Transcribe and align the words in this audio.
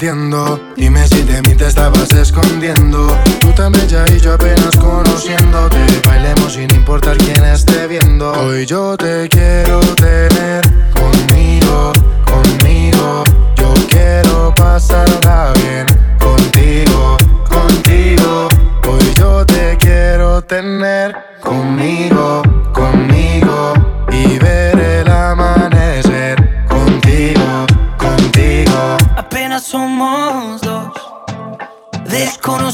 Dime 0.00 1.06
si 1.08 1.22
de 1.24 1.42
mí 1.42 1.54
te 1.54 1.66
estabas 1.66 2.10
escondiendo. 2.14 3.14
Tú 3.38 3.52
tan 3.52 3.70
bella 3.70 4.06
y 4.08 4.18
yo 4.18 4.32
apenas 4.32 4.74
conociéndote. 4.78 5.76
Bailemos 6.06 6.54
sin 6.54 6.74
importar 6.74 7.18
quién 7.18 7.44
esté 7.44 7.86
viendo. 7.86 8.32
Hoy 8.32 8.64
yo 8.64 8.96
te 8.96 9.28
quiero 9.28 9.78
tener 9.96 10.62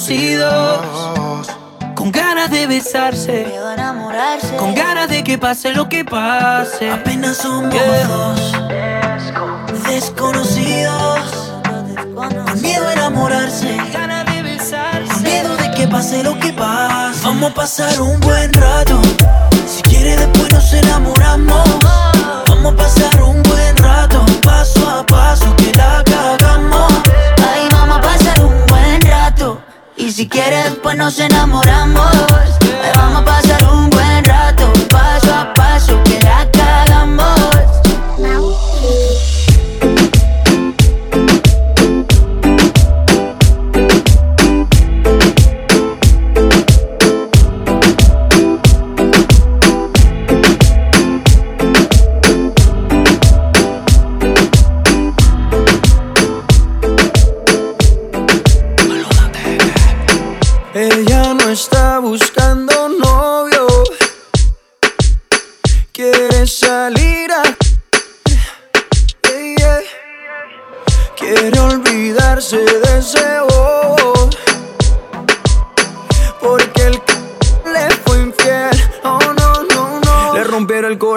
desconocidos 0.08 1.48
con 1.94 2.12
ganas 2.12 2.50
de 2.50 2.66
besarse, 2.66 3.46
Miedo 3.48 3.68
a 3.68 3.74
enamorarse. 3.74 4.56
con 4.56 4.74
ganas 4.74 5.08
de 5.08 5.24
que 5.24 5.38
pase 5.38 5.72
lo 5.72 5.88
que 5.88 6.04
pase. 6.04 6.90
Apenas 6.90 7.38
somos 7.38 7.72
Yeah. 7.74 8.06
dos 8.06 8.52
desconocidos. 9.88 11.20
Con 12.14 12.60
miedo 12.62 12.86
a 12.86 12.92
enamorarse. 12.92 13.76
Ganas 13.92 14.26
de 14.26 14.42
besarse. 14.42 15.20
Miedo 15.22 15.56
de 15.56 15.70
que 15.72 15.88
pase 15.88 16.22
lo 16.22 16.38
que 16.38 16.52
pase. 16.52 17.20
Vamos 17.24 17.50
a 17.50 17.54
pasar 17.54 18.00
un 18.00 18.20
buen 18.20 18.52
rato. 18.52 19.00
Si 19.66 19.82
quiere 19.82 20.16
después 20.16 20.52
nos 20.52 20.72
enamoramos. 20.72 21.68
Vamos 22.48 22.74
a 22.74 22.76
pasar 22.76 23.22
un 23.22 23.42
buen 23.42 23.76
rato. 23.78 24.24
Paso 24.42 24.88
a 24.88 25.04
paso 25.06 25.54
que 25.56 25.72
la 25.74 26.02
si 30.16 30.26
quieres, 30.26 30.64
después 30.64 30.96
nos 30.96 31.18
enamoramos. 31.20 32.10
Vamos 32.94 33.20
a 33.20 33.24
pasar 33.26 33.65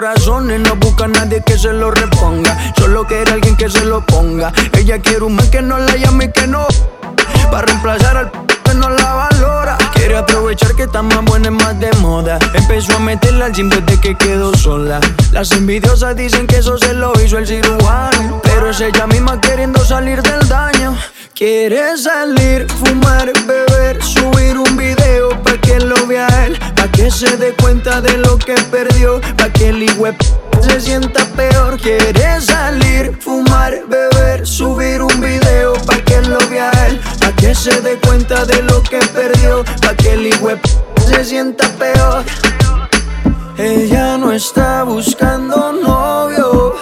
y 0.02 0.58
no 0.60 0.76
busca 0.78 1.06
a 1.06 1.08
nadie 1.10 1.44
que 1.46 1.58
se 1.58 1.74
lo 1.74 1.92
reponga. 1.92 2.58
Solo 2.78 3.06
quiere 3.06 3.34
alguien 3.34 3.58
que 3.58 3.70
se 3.70 3.84
lo 3.84 4.00
ponga. 4.06 4.54
Ella 4.78 5.00
quiere 5.00 5.26
un 5.26 5.36
man 5.36 5.52
que 5.52 5.62
no 5.62 5.78
la 5.78 5.94
llame 5.98 6.26
y 6.26 6.32
que 6.32 6.48
no. 6.48 6.66
Para 7.52 7.66
reemplazar 7.66 8.16
al 8.16 8.49
no 8.76 8.90
la 8.90 9.14
valora. 9.14 9.78
Quiere 9.94 10.18
aprovechar 10.18 10.76
que 10.76 10.84
está 10.84 11.02
más 11.02 11.24
buena 11.26 11.48
y 11.48 11.52
más 11.52 11.80
de 11.80 11.92
moda. 12.02 12.40
Empezó 12.54 12.96
a 12.96 13.00
meterla 13.00 13.46
al 13.46 13.54
gym 13.54 13.70
desde 13.70 14.00
que 14.00 14.16
quedó 14.16 14.56
sola. 14.56 15.00
Las 15.32 15.52
envidiosas 15.52 16.16
dicen 16.16 16.48
que 16.48 16.58
eso 16.58 16.78
se 16.78 16.94
lo 16.94 17.14
hizo 17.24 17.38
el 17.38 17.48
cirujano. 17.48 18.42
Pero 18.44 18.70
es 18.70 18.80
ella 18.82 19.08
misma 19.08 19.40
queriendo 19.42 19.84
salir 19.84 20.22
del 20.22 20.48
daño. 20.48 20.96
Quiere 21.40 21.98
salir, 21.98 22.68
fumar, 22.70 23.32
beber, 23.48 24.04
subir 24.04 24.58
un 24.58 24.76
video 24.76 25.30
pa' 25.42 25.58
que 25.62 25.80
lo 25.80 26.06
vea 26.06 26.28
él, 26.46 26.60
pa' 26.76 26.92
que 26.92 27.10
se 27.10 27.38
dé 27.38 27.54
cuenta 27.54 28.02
de 28.02 28.18
lo 28.18 28.38
que 28.38 28.56
perdió, 28.70 29.22
pa' 29.38 29.50
que 29.50 29.70
el 29.70 29.84
hijo 29.84 30.04
se 30.62 30.82
sienta 30.82 31.24
peor. 31.38 31.80
Quiere 31.80 32.42
salir, 32.42 33.18
fumar, 33.22 33.74
beber, 33.88 34.46
subir 34.46 35.02
un 35.02 35.22
video 35.22 35.76
pa' 35.86 36.00
que 36.00 36.22
lo 36.24 36.40
vea 36.50 36.72
él, 36.88 37.00
que 37.40 37.56
se 37.56 37.82
dé 37.82 37.98
cuenta 38.00 38.46
de 38.46 38.62
lo 38.64 38.82
que 38.84 39.00
perdió, 39.14 39.64
pa' 39.82 39.96
que 39.96 40.14
el 40.14 40.28
hijo 40.28 40.50
se 41.08 41.24
sienta 41.26 41.68
peor. 41.80 42.24
Ella 43.58 44.18
no 44.18 44.32
está 44.32 44.84
buscando 44.84 45.72
novio, 45.74 46.76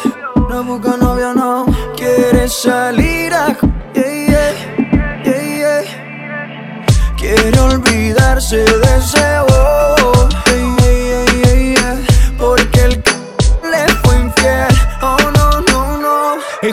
no 0.50 0.64
busca 0.64 0.98
novio, 0.98 1.34
no 1.34 1.66
quiere 1.96 2.48
salir 2.48 3.34
a. 3.34 3.58
yeah. 3.94 4.78
Quiere 7.18 7.60
olvidarse 7.60 8.58
de 8.58 8.98
ese 8.98 9.40
bobo, 9.50 9.97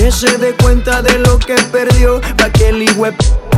que 0.00 0.10
se 0.10 0.38
dé 0.38 0.54
cuenta 0.54 1.02
de 1.02 1.18
lo 1.18 1.38
que 1.38 1.56
perdió, 1.70 2.22
pa' 2.38 2.48
que 2.48 2.70
el 2.70 2.82
hijo 2.82 3.04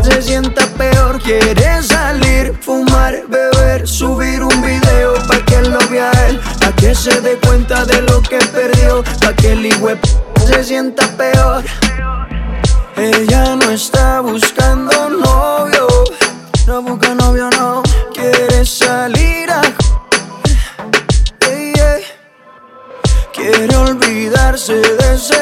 se 0.03 0.21
sienta 0.21 0.67
peor. 0.77 1.23
Quiere 1.23 1.81
salir, 1.85 2.59
fumar, 2.61 3.15
beber, 3.29 3.87
subir 3.87 4.43
un 4.43 4.61
video 4.61 5.15
pa' 5.29 5.39
que 5.44 5.62
lo 5.62 5.79
vea 5.89 6.11
él, 6.27 6.41
pa' 6.61 6.73
que 6.73 6.97
se 6.97 7.21
dé 7.21 7.39
cuenta 7.47 7.85
de 7.85 8.03
lo 8.03 8.21
que 8.23 8.39
perdió, 8.39 9.05
pa' 9.21 9.35
que 9.35 9.53
el 9.53 9.67
hijo 9.67 9.91
se 10.44 10.65
sienta 10.65 11.06
peor. 11.17 11.62
Ella 12.97 13.55
no 13.55 13.71
está 13.71 14.21
buscando 14.21 15.11
novio, 15.11 15.87
no 16.67 16.83
busca 16.83 17.15
novio, 17.15 17.49
no 17.50 17.85
quiere 18.12 18.67
salir 18.67 19.49
a. 19.49 19.62
Quiere 23.35 23.77
olvidarse 23.77 24.75
de 24.75 25.15
ese 25.15 25.42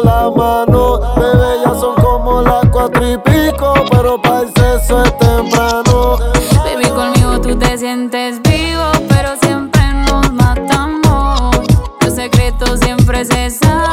la 0.00 0.30
mano. 0.30 1.00
Bebé, 1.16 1.60
ya 1.64 1.74
son 1.74 1.94
como 1.96 2.42
las 2.42 2.64
cuatro 2.70 3.06
y 3.06 3.16
pico, 3.18 3.74
pero 3.90 4.20
para 4.20 4.42
el 4.42 4.48
sexo 4.48 5.02
es 5.02 5.18
temprano. 5.18 6.18
Baby, 6.64 6.88
conmigo 6.94 7.40
tú 7.40 7.58
te 7.58 7.76
sientes 7.76 8.40
vivo, 8.42 8.90
pero 9.08 9.36
siempre 9.40 9.82
nos 10.06 10.32
matamos. 10.32 11.56
Los 12.00 12.14
secretos 12.14 12.80
siempre 12.80 13.24
se 13.24 13.50
saben. 13.50 13.91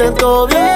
siento 0.00 0.46
bien. 0.46 0.69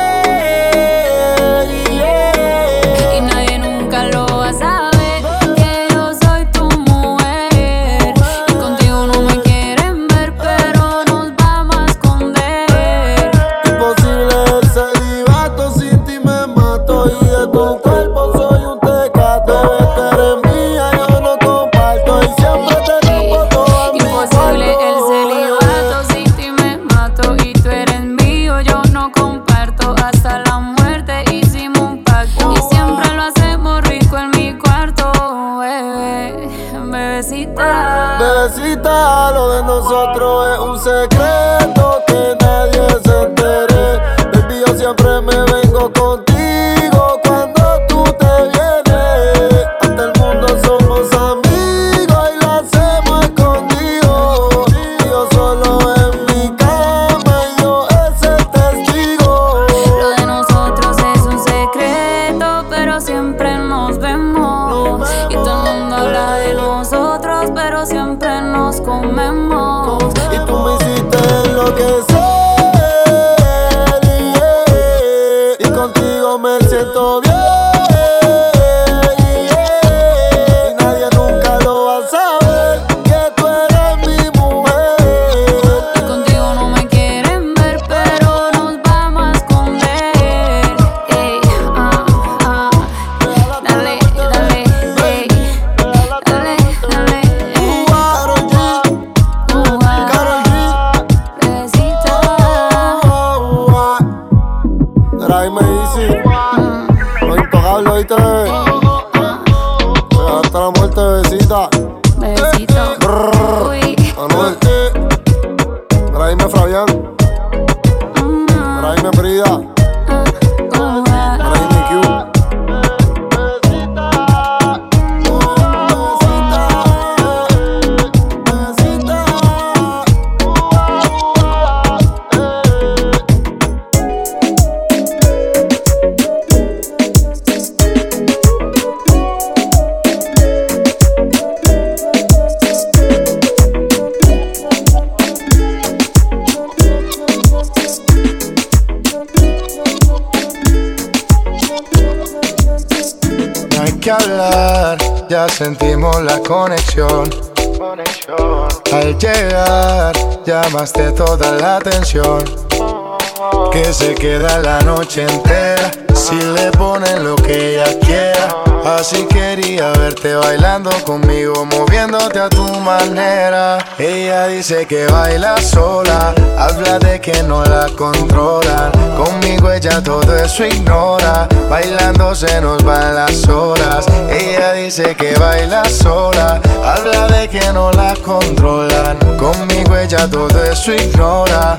Dice 174.66 174.86
que 174.86 175.06
baila 175.08 175.60
sola, 175.60 176.34
habla 176.56 176.98
de 176.98 177.20
que 177.20 177.42
no 177.42 177.62
la 177.66 177.86
controlan. 177.98 178.92
Conmigo 179.14 179.70
ella 179.70 180.02
todo 180.02 180.34
eso 180.38 180.64
ignora, 180.64 181.46
bailando 181.68 182.34
se 182.34 182.62
nos 182.62 182.82
van 182.82 183.14
las 183.14 183.46
horas. 183.46 184.06
Ella 184.30 184.72
dice 184.72 185.14
que 185.16 185.34
baila 185.34 185.84
sola, 185.84 186.62
habla 186.82 187.26
de 187.26 187.46
que 187.50 187.74
no 187.74 187.92
la 187.92 188.14
controlan. 188.24 189.18
Conmigo 189.36 189.98
ella 189.98 190.26
todo 190.30 190.64
eso 190.64 190.94
ignora. 190.94 191.76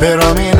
Pero 0.00 0.20
a 0.24 0.34
mí 0.34 0.50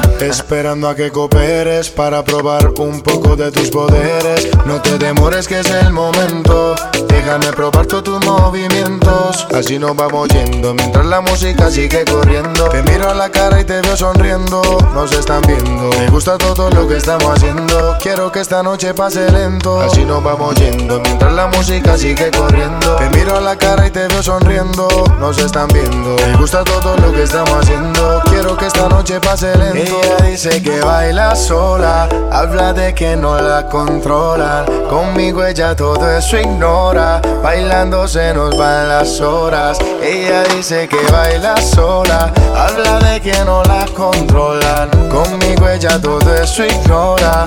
esperando 0.20 0.88
a 0.88 0.94
que 0.94 1.10
cooperes 1.10 1.90
para 1.90 2.24
probar 2.24 2.72
un 2.78 3.00
poco 3.02 3.36
de 3.36 3.50
tus 3.50 3.70
poderes. 3.70 4.48
No 4.66 4.80
te 4.80 4.98
demores 4.98 5.46
que 5.46 5.60
es 5.60 5.70
el 5.70 5.92
momento, 5.92 6.74
déjame 7.08 7.52
probar 7.52 7.86
todos 7.86 8.04
tus 8.04 8.24
movimientos. 8.24 9.46
Así 9.54 9.78
nos 9.78 9.96
vamos 9.96 10.28
yendo 10.28 10.74
mientras 10.74 11.06
la 11.06 11.20
música 11.20 11.70
sigue 11.70 12.04
corriendo. 12.04 12.68
Te 12.68 12.82
miro 12.82 13.10
a 13.10 13.14
la 13.14 13.30
cara 13.30 13.60
y 13.60 13.64
te 13.64 13.80
veo 13.80 13.96
sonriendo, 13.96 14.62
nos 14.94 15.12
están 15.12 15.42
viendo. 15.42 15.90
Me 15.98 16.08
gusta 16.08 16.38
todo 16.38 16.70
lo 16.70 16.88
que 16.88 16.96
estamos 16.96 17.30
haciendo, 17.30 17.96
quiero 18.02 18.32
que 18.32 18.40
esta 18.40 18.62
noche 18.62 18.94
pase 18.94 19.30
lento. 19.30 19.80
Así 19.80 20.04
nos 20.04 20.22
vamos 20.22 20.54
yendo 20.56 21.00
mientras 21.00 21.32
la 21.32 21.46
música 21.48 21.96
sigue 21.96 22.30
corriendo. 22.30 22.96
Te 22.96 23.10
miro 23.10 23.36
a 23.36 23.40
la 23.40 23.56
cara 23.56 23.86
y 23.86 23.90
te 23.90 24.08
veo 24.08 24.22
sonriendo, 24.22 24.88
nos 25.20 25.38
están 25.38 25.68
viendo. 25.68 26.16
Me 26.26 26.36
gusta 26.36 26.64
todo 26.64 26.96
lo 26.96 27.12
que 27.12 27.22
estamos 27.22 27.52
haciendo 27.52 28.23
quiero 28.34 28.56
que 28.56 28.66
esta 28.66 28.88
noche 28.88 29.20
pase 29.20 29.56
lento. 29.56 30.00
Ella 30.02 30.16
dice 30.28 30.62
que 30.62 30.80
baila 30.80 31.36
sola, 31.36 32.08
habla 32.32 32.72
de 32.72 32.92
que 32.94 33.16
no 33.16 33.40
la 33.40 33.66
controlan. 33.68 34.66
Conmigo 34.90 35.44
ella 35.44 35.74
todo 35.76 36.10
eso 36.10 36.36
ignora, 36.38 37.22
bailando 37.42 38.08
se 38.08 38.34
nos 38.34 38.56
van 38.56 38.88
las 38.88 39.20
horas. 39.20 39.78
Ella 40.02 40.42
dice 40.54 40.88
que 40.88 41.00
baila 41.12 41.56
sola, 41.60 42.32
habla 42.56 42.98
de 42.98 43.20
que 43.20 43.44
no 43.44 43.62
la 43.62 43.86
controlan. 43.94 44.90
Conmigo 45.08 45.68
ella 45.68 46.00
todo 46.00 46.34
eso 46.34 46.64
ignora, 46.64 47.46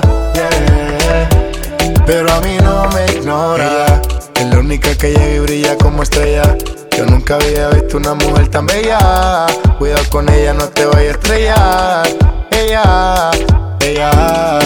pero 2.06 2.32
a 2.32 2.40
mí 2.40 2.56
no 2.62 2.88
me 2.94 3.04
ignora. 3.12 4.00
es 4.34 4.46
la 4.46 4.58
única 4.58 4.94
que 4.96 5.10
llega 5.10 5.34
y 5.34 5.38
brilla 5.40 5.76
como 5.76 6.02
estrella. 6.02 6.56
Yo 6.98 7.06
nunca 7.06 7.36
había 7.36 7.68
visto 7.68 7.96
una 7.96 8.14
mujer 8.14 8.48
tan 8.48 8.66
bella. 8.66 9.46
Cuidado 9.78 10.02
con 10.10 10.28
ella, 10.28 10.52
no 10.52 10.68
te 10.68 10.84
vayas 10.84 11.14
a 11.14 11.18
estrellar. 11.20 12.08
Ella, 12.50 13.30
ella, 13.78 14.10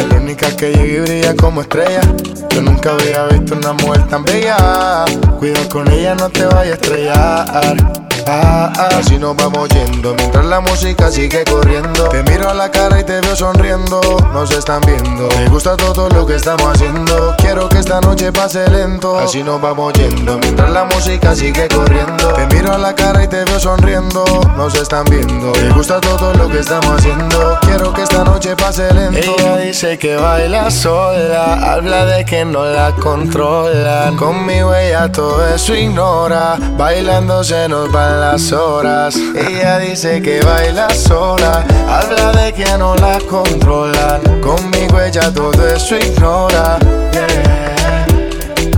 la 0.08 0.16
única 0.16 0.56
que 0.56 0.72
llega 0.72 0.82
y 0.82 1.00
brilla 1.00 1.36
como 1.36 1.60
estrella. 1.60 2.00
Yo 2.48 2.62
nunca 2.62 2.92
había 2.92 3.24
visto 3.24 3.54
una 3.54 3.74
mujer 3.74 4.08
tan 4.08 4.24
bella. 4.24 5.04
Cuidado 5.38 5.68
con 5.68 5.92
ella, 5.92 6.14
no 6.14 6.30
te 6.30 6.46
vayas 6.46 6.70
a 6.70 6.72
estrellar. 6.72 8.11
Ah, 8.26 8.72
ah, 8.76 9.00
nos 9.18 9.36
vamos 9.36 9.68
yendo 9.70 10.14
mientras 10.14 10.44
la 10.44 10.60
música 10.60 11.10
sigue 11.10 11.44
corriendo. 11.44 12.08
Te 12.08 12.22
miro 12.24 12.50
a 12.50 12.54
la 12.54 12.70
cara 12.70 13.00
y 13.00 13.04
te 13.04 13.20
veo 13.20 13.34
sonriendo. 13.36 14.00
Nos 14.32 14.50
están 14.50 14.80
viendo. 14.82 15.28
Me 15.38 15.48
gusta 15.48 15.76
todo 15.76 16.08
lo 16.08 16.26
que 16.26 16.36
estamos 16.36 16.66
haciendo. 16.66 17.34
Quiero 17.38 17.68
que 17.68 17.78
esta 17.78 18.00
noche 18.00 18.32
pase 18.32 18.68
lento. 18.70 19.18
Así 19.18 19.42
nos 19.42 19.60
vamos 19.60 19.92
yendo 19.94 20.38
mientras 20.38 20.70
la 20.70 20.84
música 20.84 21.34
sigue 21.34 21.68
corriendo. 21.68 22.32
Te 22.34 22.46
miro 22.54 22.72
a 22.72 22.78
la 22.78 22.94
cara 22.94 23.24
y 23.24 23.28
te 23.28 23.44
veo 23.44 23.58
sonriendo. 23.58 24.24
Nos 24.56 24.74
están 24.74 25.04
viendo. 25.04 25.52
Me 25.52 25.70
gusta 25.70 26.00
todo 26.00 26.32
lo 26.34 26.48
que 26.48 26.60
estamos 26.60 26.98
haciendo. 26.98 27.58
Quiero 27.62 27.92
que 27.92 28.02
esta 28.02 28.24
noche 28.24 28.56
pase 28.56 28.92
lento. 28.92 29.36
Ella 29.38 29.56
dice 29.56 29.98
que 29.98 30.16
baila 30.16 30.70
sola. 30.70 31.72
Habla 31.72 32.04
de 32.06 32.24
que 32.24 32.44
no 32.44 32.64
la 32.64 32.92
controlan. 32.92 34.16
Conmigo 34.16 34.74
ella 34.74 35.10
todo 35.10 35.46
eso 35.46 35.74
ignora. 35.74 36.56
Bailando 36.76 37.42
se 37.44 37.68
nos 37.68 37.94
va 37.94 38.11
las 38.20 38.52
horas. 38.52 39.16
Ella 39.16 39.78
dice 39.78 40.20
que 40.22 40.40
baila 40.40 40.90
sola, 40.90 41.64
habla 41.88 42.32
de 42.32 42.52
que 42.52 42.66
no 42.78 42.94
la 42.96 43.18
controlan. 43.20 44.20
Conmigo 44.40 45.00
ella 45.00 45.32
todo 45.32 45.66
eso 45.66 45.96
ignora, 45.96 46.78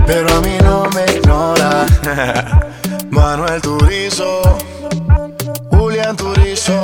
pero 0.05 0.35
a 0.35 0.41
mí 0.41 0.57
no 0.63 0.83
me 0.93 1.05
ignora. 1.15 1.85
Manuel 3.09 3.61
Turizo, 3.61 4.41
Julián 5.71 6.15
Turizo, 6.15 6.79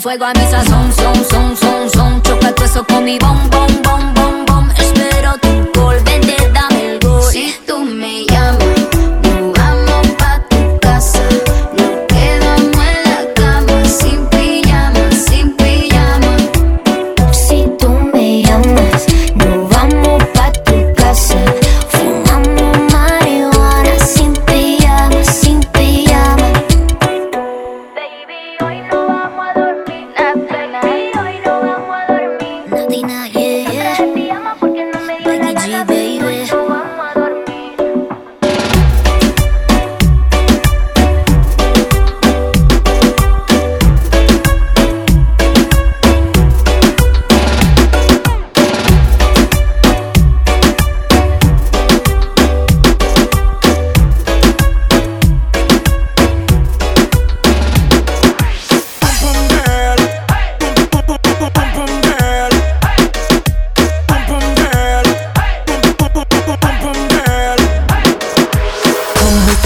fuego 0.00 0.24
a 0.24 0.32
mi 0.32 0.40
son, 0.50 0.77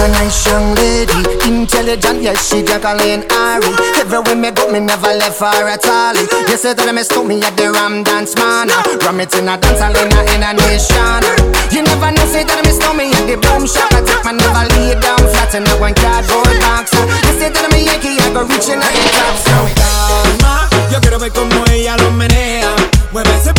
a 0.03 0.09
nice 0.19 0.47
young 0.47 0.75
lady, 0.75 1.23
intelligent, 1.47 2.23
yes, 2.23 2.51
she 2.51 2.63
Jacqueline 2.63 3.23
Ari. 3.31 3.71
Everywhere 4.03 4.35
me 4.35 4.51
go, 4.51 4.67
me 4.71 4.81
never 4.81 5.15
left 5.15 5.39
her 5.39 5.69
at 5.71 5.87
all. 5.87 6.17
You 6.51 6.57
say 6.59 6.75
that 6.75 6.91
me 6.91 7.03
stole 7.07 7.25
me 7.25 7.39
at 7.43 7.55
the 7.55 7.71
Ram 7.71 8.03
Dance 8.03 8.35
Man. 8.35 8.69
Ram 9.07 9.21
it 9.21 9.33
in 9.39 9.47
a 9.47 9.55
dance 9.55 9.79
hall 9.79 9.95
in 9.95 10.11
a, 10.11 10.21
in 10.35 10.43
a 10.43 10.51
nation. 10.59 11.23
You 11.71 11.87
never 11.87 12.11
know, 12.11 12.27
say 12.35 12.43
that 12.43 12.61
me 12.67 12.73
stole 12.75 12.99
me 12.99 13.15
at 13.15 13.25
the 13.31 13.39
Boom 13.39 13.63
Shop. 13.63 13.95
I 13.95 14.03
take 14.03 14.25
my 14.27 14.35
never 14.35 14.67
lay 14.75 14.99
down 14.99 15.23
flat 15.31 15.55
in 15.55 15.63
a 15.71 15.75
one 15.79 15.95
cardboard 15.95 16.51
box. 16.59 16.91
You 16.99 17.39
say 17.39 17.51
that 17.55 17.69
me 17.71 17.87
Yankee, 17.87 18.19
I 18.19 18.27
go 18.35 18.43
reaching 18.43 18.83
out 18.83 18.91
the 18.91 19.07
top. 19.15 19.37
So 19.39 19.57
calma. 19.79 20.67
Yo 20.91 20.99
quiero 20.99 21.19
ver 21.23 21.31
cómo 21.31 21.63
ella 21.71 21.97
lo 22.03 22.11
menea. 22.11 22.75
Mueve 23.13 23.31
ese 23.39 23.55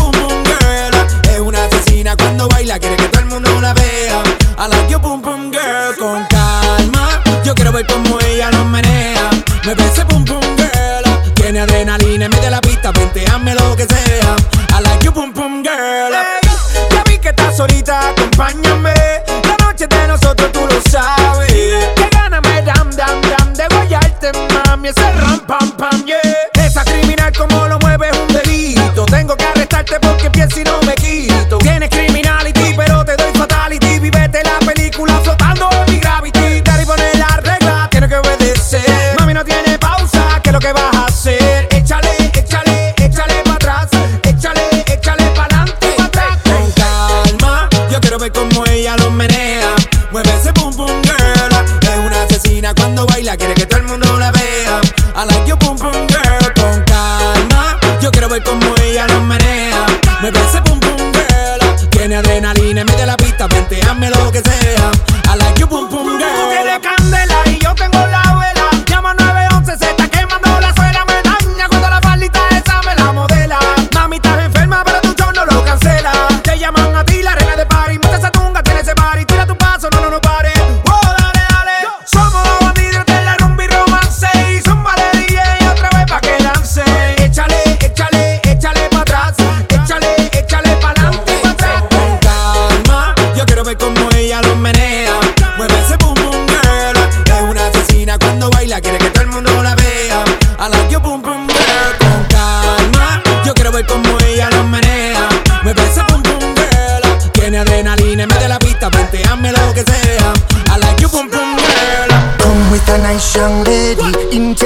ver 7.74 7.88
cómo 7.88 8.20
ella 8.20 8.52
lo 8.52 8.66
menea. 8.66 9.30
Mueve 9.66 9.84
ese 9.86 10.04
boom 10.04 10.24
boom 10.24 10.42
girl. 10.58 11.34
Tiene 11.34 11.60
adrenalina 11.60 12.30
de 12.30 12.50
la 12.52 12.62
pista, 12.62 12.92
venteame 12.92 13.56
lo 13.56 13.76
que 13.76 13.86
sea. 13.86 14.36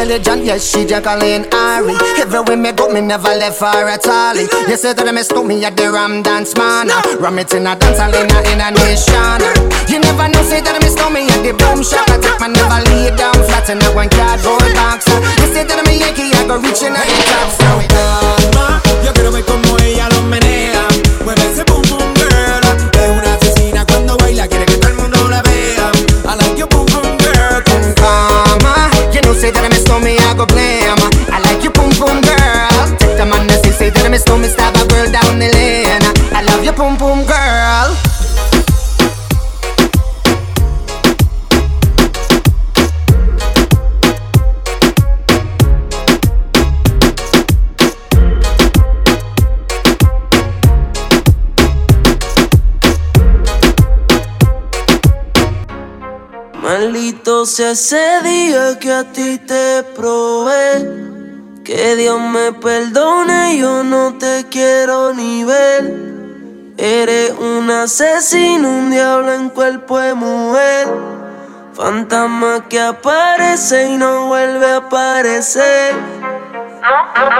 Intelligent, 0.07 0.45
yes, 0.45 0.71
she 0.71 0.85
Jacqueline 0.85 1.45
Ari. 1.51 1.93
Everywhere 2.19 2.55
me 2.55 2.71
go, 2.71 2.87
me 2.87 3.01
never 3.01 3.27
left 3.35 3.59
for 3.59 3.67
at 3.67 4.07
all. 4.07 4.35
You 4.35 4.77
say 4.77 4.93
that 4.93 5.13
me 5.13 5.21
stole 5.21 5.43
me 5.43 5.63
at 5.65 5.75
the 5.75 5.91
Ram 5.91 6.23
Dance 6.23 6.55
Man. 6.55 6.87
Ram 7.19 7.39
it 7.39 7.53
in 7.53 7.67
a 7.67 7.75
dance 7.75 7.99
hall 7.99 8.15
in 8.15 8.31
a, 8.31 8.39
in 8.47 8.63
a 8.63 8.71
nation. 8.71 9.43
You 9.91 9.99
never 9.99 10.27
know, 10.31 10.43
say 10.47 10.63
that 10.63 10.79
me 10.79 10.87
stole 10.87 11.11
me 11.11 11.27
at 11.27 11.43
the 11.43 11.51
Boom 11.51 11.83
Shop. 11.83 12.07
I 12.07 12.17
take 12.23 12.39
my 12.39 12.47
never 12.47 12.79
lay 12.87 13.11
down 13.19 13.35
flat 13.51 13.67
in 13.67 13.83
a 13.83 13.89
one 13.91 14.07
cardboard 14.07 14.71
box. 14.79 15.11
You 15.43 15.47
say 15.51 15.67
that 15.67 15.83
me 15.83 15.99
Yankee, 15.99 16.31
I 16.31 16.47
go 16.47 16.55
reaching 16.55 16.95
out 16.95 17.03
the 17.03 17.19
top. 17.27 17.51
So 17.59 17.67
calma, 17.91 18.79
yo 19.03 19.11
quiero 19.11 19.31
ver 19.35 19.43
cómo 19.43 19.75
ella 19.83 20.07
lo 20.15 20.23
menea. 20.31 20.87
Mueve 21.27 21.43
ese 21.51 21.67
boom 21.67 21.86
know, 29.87 29.99
me 29.99 30.17
I 30.17 30.33
go 30.35 30.45
blame. 30.45 30.99
I 31.31 31.39
like 31.43 31.63
you, 31.63 31.71
boom 31.71 31.89
boom 31.99 32.21
girl. 32.21 32.85
Take 32.99 33.17
the 33.17 33.25
man 33.25 33.47
that 33.47 33.63
say, 33.63 33.71
say 33.71 33.89
that 33.89 34.11
me 34.11 34.17
stole 34.17 34.37
me, 34.39 34.47
stab 34.47 34.75
a 34.75 34.83
girl 34.87 35.07
down 35.11 35.39
the 35.39 35.49
lane. 35.51 36.03
I 36.35 36.43
love 36.43 36.63
you, 36.63 36.73
boom 36.73 36.97
boom 36.97 37.25
girl. 37.25 37.56
Maldito 56.87 57.45
sea 57.45 57.71
ese 57.71 58.21
día 58.23 58.79
que 58.79 58.93
a 58.93 59.03
ti 59.11 59.39
te 59.39 59.83
probé. 59.93 61.59
Que 61.65 61.97
Dios 61.97 62.17
me 62.17 62.53
perdone, 62.53 63.57
yo 63.57 63.83
no 63.83 64.13
te 64.17 64.45
quiero 64.49 65.13
ni 65.13 65.43
ver. 65.43 65.83
Eres 66.77 67.31
un 67.31 67.69
asesino, 67.69 68.69
un 68.69 68.89
diablo 68.89 69.33
en 69.33 69.49
cuerpo 69.49 69.99
de 69.99 70.13
mujer. 70.13 70.87
Fantasma 71.73 72.69
que 72.69 72.79
aparece 72.79 73.89
y 73.89 73.97
no 73.97 74.27
vuelve 74.27 74.71
a 74.71 74.77
aparecer. 74.77 75.93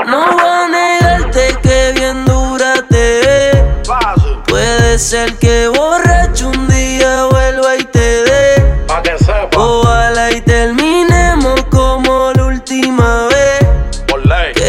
No 0.08 0.26
voy 0.30 0.42
a 0.44 0.68
negarte 0.68 1.58
que 1.64 1.94
bien 1.96 2.26
dura 2.26 2.74
te. 2.90 3.64
Puede 4.50 4.78
Puede 4.98 5.00
ser 5.00 5.38
que 5.38 5.68
borracho 5.70 6.50
un 6.50 6.68
día 6.68 7.28
vuelva 7.28 7.76
y 7.78 7.84
te 7.84 8.24
dé. 8.24 8.58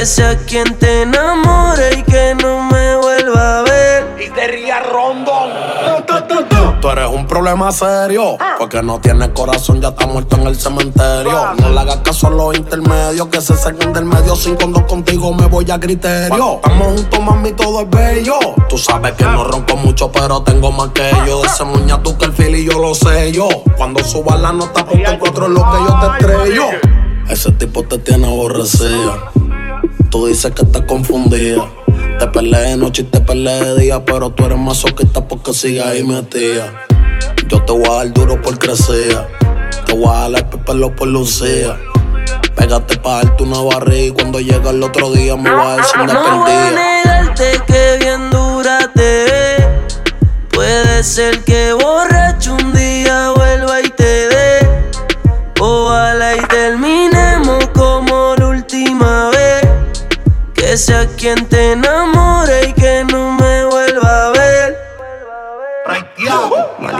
Que 0.08 0.14
sea 0.14 0.38
quien 0.38 0.74
te 0.78 1.02
enamore 1.02 1.98
y 1.98 2.02
que 2.02 2.34
no 2.42 2.62
me 2.62 2.96
vuelva 2.96 3.58
a 3.58 3.62
ver. 3.62 4.16
Y 4.18 4.30
te 4.30 4.48
ría 4.48 4.80
rondón. 4.80 5.50
Tú 6.80 6.88
eres 6.88 7.10
un 7.10 7.26
problema 7.26 7.70
serio. 7.72 8.38
Porque 8.58 8.82
no 8.82 9.00
tienes 9.00 9.28
corazón, 9.28 9.82
ya 9.82 9.88
está 9.88 10.06
muerto 10.06 10.36
en 10.36 10.46
el 10.46 10.56
cementerio. 10.56 11.52
No 11.60 11.68
le 11.68 11.80
hagas 11.80 11.96
caso 11.96 12.28
a 12.28 12.30
los 12.30 12.56
intermedios 12.56 13.28
que 13.28 13.42
se 13.42 13.54
sacan 13.54 13.92
del 13.92 14.06
medio. 14.06 14.34
Sin 14.34 14.54
cuando 14.54 14.86
contigo 14.86 15.34
me 15.34 15.44
voy 15.44 15.70
a 15.70 15.78
criterio. 15.78 16.54
Estamos 16.54 16.86
juntos, 16.86 17.20
mami, 17.20 17.52
todo 17.52 17.82
es 17.82 17.90
bello. 17.90 18.38
Tú 18.66 18.78
sabes 18.78 19.12
que 19.12 19.24
no 19.24 19.44
ronco 19.44 19.76
mucho, 19.76 20.10
pero 20.10 20.40
tengo 20.42 20.72
más 20.72 20.88
que 20.92 21.10
yo. 21.26 21.42
De 21.42 21.48
ese 21.48 21.64
muña 21.64 22.02
tú 22.02 22.16
que 22.16 22.24
el 22.24 22.32
fili 22.32 22.64
yo 22.64 22.78
lo 22.78 22.94
sé 22.94 23.30
yo. 23.30 23.46
Cuando 23.76 24.02
subas 24.02 24.40
la 24.40 24.52
nota, 24.52 24.86
cuatro 25.20 25.44
es 25.44 25.50
lo 25.50 25.70
que 25.70 25.78
yo 25.86 26.00
te 26.00 26.06
estrello. 26.24 26.64
Ese 27.28 27.52
tipo 27.52 27.82
te 27.82 27.98
tiene 27.98 28.26
aborrecida. 28.26 29.32
Tú 30.10 30.26
dices 30.26 30.52
que 30.52 30.62
estás 30.62 30.82
confundida. 30.82 31.64
Te 32.18 32.26
peleé 32.28 32.70
de 32.70 32.76
noche 32.76 33.02
y 33.02 33.04
te 33.06 33.20
peleé 33.20 33.62
de 33.62 33.80
día, 33.80 34.04
pero 34.04 34.30
tú 34.30 34.44
eres 34.46 34.58
masoquista 34.58 35.26
porque 35.26 35.52
sigues 35.52 35.84
ahí 35.84 36.02
metida. 36.02 36.72
Yo 37.48 37.62
te 37.62 37.72
voy 37.72 37.84
a 37.86 37.94
dar 37.96 38.12
duro 38.12 38.40
por 38.40 38.58
crecer. 38.58 39.28
Te 39.86 39.92
voy 39.94 40.08
a 40.08 40.28
dar 40.30 40.48
el 40.52 40.60
pelo 40.60 40.94
por 40.96 41.08
lucía. 41.08 41.76
Pégate 42.56 42.96
pa' 42.98 43.22
darte 43.22 43.42
una 43.44 43.60
barriga 43.60 44.06
y 44.06 44.10
cuando 44.12 44.40
llega 44.40 44.70
el 44.70 44.82
otro 44.82 45.12
día 45.12 45.36
me 45.36 45.50
voy 45.50 45.60
a 45.64 45.76
decir 45.76 45.96
No 45.98 46.06
voy 46.06 46.12
a 46.16 46.44
perdida. 46.44 46.70
negarte 46.72 47.62
que 47.66 47.98
bien 48.00 48.30
dura 48.30 48.90
te 48.94 49.00
ve. 49.00 49.68
Puede 50.50 51.04
ser 51.04 51.44
que 51.44 51.72
borracho 51.74 52.54
un 52.54 52.72
día 52.72 53.30
sea 60.78 61.08
quien 61.16 61.44
te 61.48 61.72
enamore 61.72 62.68
y 62.68 62.72
que 62.72 63.04
no 63.10 63.37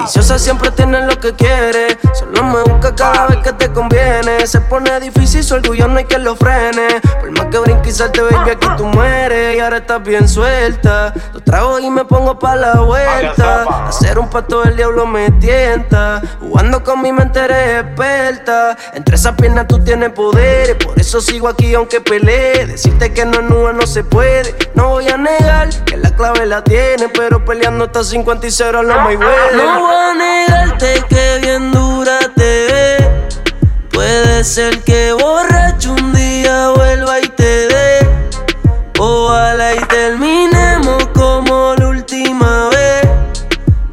Maliciosa 0.09 0.39
siempre 0.39 0.71
tiene 0.71 1.03
lo 1.03 1.21
que 1.21 1.35
quiere. 1.35 1.99
Solo 2.15 2.43
me 2.43 2.63
busca 2.63 2.95
cada 2.95 3.27
vez 3.27 3.41
que 3.41 3.53
te 3.53 3.71
conviene. 3.71 4.47
Se 4.47 4.59
pone 4.59 4.99
difícil, 5.01 5.45
su 5.45 5.57
orgullo 5.57 5.87
no 5.87 5.99
hay 5.99 6.07
que 6.07 6.19
lo 6.19 6.35
frene. 6.35 6.99
Por 7.21 7.31
más 7.33 7.49
que 7.49 7.59
brinque 7.59 7.91
y 7.91 7.93
salte, 7.93 8.23
baby, 8.23 8.53
aquí 8.53 8.67
tú 8.79 8.87
mueres. 8.87 9.57
Y 9.57 9.61
ahora 9.61 9.77
estás 9.77 10.03
bien 10.03 10.27
suelta. 10.27 11.13
Los 11.35 11.45
trago 11.45 11.79
y 11.79 11.91
me 11.91 12.07
pongo 12.07 12.39
pa' 12.39 12.57
la 12.57 12.81
vuelta. 12.81 13.65
Hacer 13.87 14.19
un 14.19 14.31
pato 14.31 14.63
del 14.63 14.77
diablo 14.77 15.07
me 15.07 15.31
tienta. 15.33 16.23
Jugando 16.41 16.83
con 16.83 17.03
mi 17.03 17.13
mente 17.13 17.41
eres 17.41 17.85
experta. 17.85 18.79
Entre 18.95 19.17
esas 19.17 19.35
piernas 19.35 19.67
tú 19.69 19.85
tienes 19.85 20.13
poder. 20.13 20.79
Por 20.79 20.99
eso 20.99 21.21
sigo 21.21 21.49
aquí 21.49 21.75
aunque 21.75 22.01
pelee. 22.01 22.65
Decirte 22.65 23.13
que 23.13 23.27
no 23.27 23.41
es 23.41 23.43
nube 23.43 23.75
no 23.75 23.87
se 23.87 24.05
puede. 24.05 24.57
No 24.73 24.89
voy 24.89 25.07
a 25.11 25.19
negar 25.19 25.69
que 25.85 25.99
la 25.99 26.17
clave 26.17 26.47
la 26.47 26.65
tiene. 26.65 27.11
Pero 27.11 27.45
peleando 27.45 27.85
hasta 27.85 28.03
50 28.03 28.47
y 28.47 28.51
0 28.51 28.83
no 28.85 29.03
me 29.03 29.15
huele. 29.15 29.98
No 29.99 30.05
voy 30.05 30.11
a 30.11 30.15
negarte 30.15 31.05
que 31.09 31.39
bien 31.43 31.73
dura 31.73 32.19
te 32.37 32.67
ve. 32.71 33.31
Puede 33.91 34.45
ser 34.45 34.79
que 34.85 35.13
borracho 35.13 35.93
un 35.93 36.13
día 36.13 36.71
vuelva 36.71 37.19
y 37.19 37.29
te 37.31 37.67
dé. 37.67 38.09
Ojalá 39.01 39.75
y 39.75 39.81
terminemos 39.87 41.05
como 41.09 41.75
la 41.77 41.89
última 41.89 42.69
vez. 42.69 43.09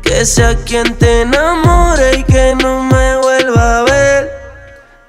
Que 0.04 0.26
sea 0.26 0.56
quien 0.58 0.96
te 0.96 1.22
enamore 1.22 2.20
y 2.20 2.24
que 2.24 2.56
no 2.62 2.84
me 2.84 3.18
vuelva 3.18 3.80
a 3.80 3.84
ver. 3.84 4.32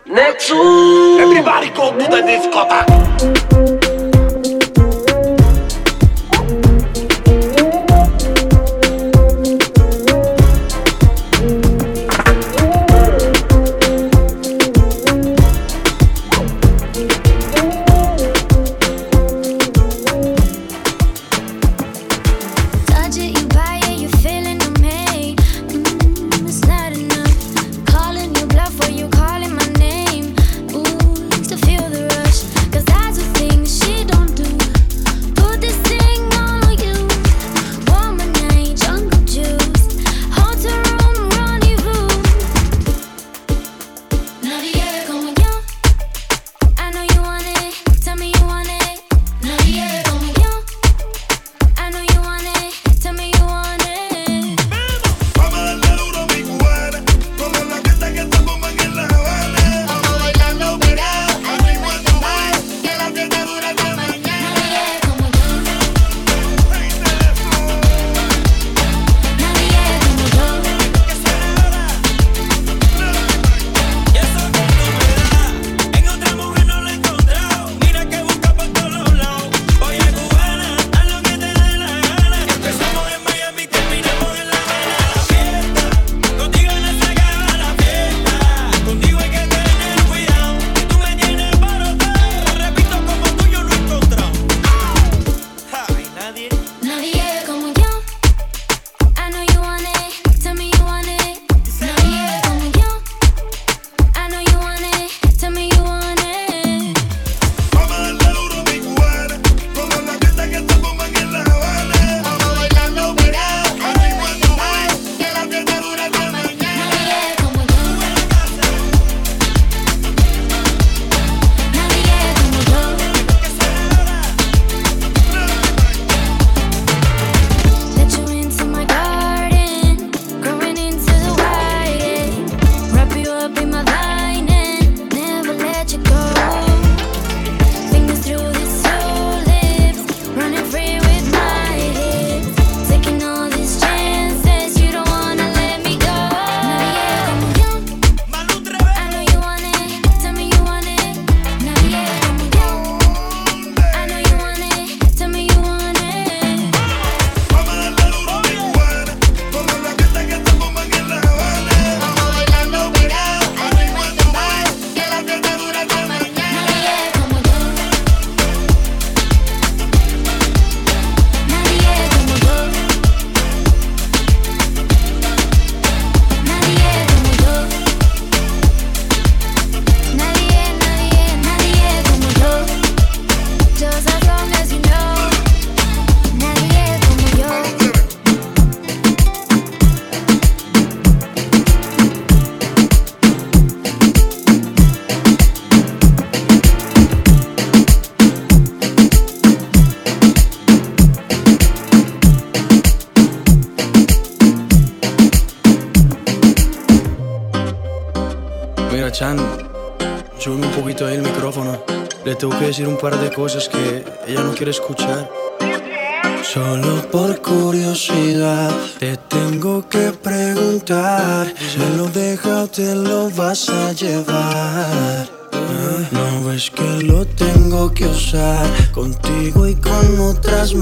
Nexus. 0.06 1.20
Everybody 1.20 1.70
go 1.76 1.92
to 1.92 2.08
the 2.08 2.22
discotheque. 2.22 3.65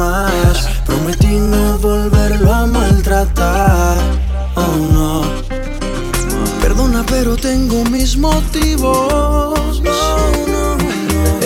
más. 0.04 0.68
Prometí 0.86 1.38
no 1.38 1.78
volverlo 1.78 2.52
a 2.52 2.66
maltratar. 2.66 3.96
Oh 4.56 4.76
no. 4.92 5.22
Perdona, 6.60 7.04
pero 7.08 7.36
tengo 7.36 7.84
mis 7.84 8.16
motivos. 8.16 9.80
No, 9.82 10.16
no. 10.54 10.78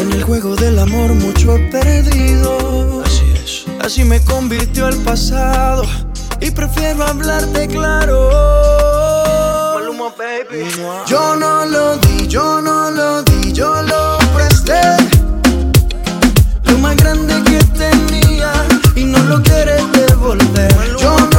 En 0.00 0.12
el 0.12 0.22
juego 0.22 0.56
del 0.56 0.78
amor 0.78 1.10
mucho 1.14 1.56
he 1.56 1.60
perdido. 1.70 3.02
Así 3.04 3.26
es. 3.42 3.64
Así 3.84 4.04
me 4.04 4.20
convirtió 4.24 4.88
el 4.88 4.96
pasado. 4.98 5.82
Y 6.40 6.50
prefiero 6.50 7.04
hablarte 7.04 7.66
claro. 7.68 8.18
Maluma, 9.74 10.08
baby. 10.16 10.68
Yo 11.06 11.36
no 11.36 11.64
lo 11.66 11.96
di, 11.96 12.28
yo 12.28 12.60
no 12.60 12.90
lo 12.90 13.22
di, 13.22 13.52
yo 13.52 13.82
lo 13.82 14.18
presté. 14.34 14.97
lo 19.28 19.42
quieres 19.42 19.82
devolver. 19.92 20.96
Yo 21.00 21.16
no 21.32 21.37